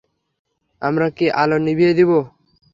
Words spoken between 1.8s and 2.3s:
দিব?